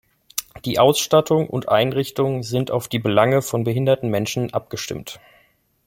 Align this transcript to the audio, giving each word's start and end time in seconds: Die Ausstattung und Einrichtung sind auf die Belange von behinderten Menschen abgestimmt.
Die 0.65 0.79
Ausstattung 0.79 1.47
und 1.47 1.69
Einrichtung 1.69 2.41
sind 2.41 2.71
auf 2.71 2.87
die 2.87 2.97
Belange 2.97 3.43
von 3.43 3.63
behinderten 3.63 4.09
Menschen 4.09 4.51
abgestimmt. 4.51 5.19